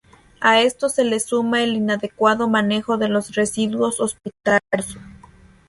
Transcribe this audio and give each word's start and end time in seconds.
A 0.39 0.61
esto 0.63 0.89
se 0.89 1.03
le 1.03 1.19
suma 1.19 1.61
el 1.61 1.75
inadecuado 1.75 2.49
manejo 2.49 2.97
de 2.97 3.07
los 3.07 3.35
residuos 3.35 3.99
hospitalarios. 3.99 4.97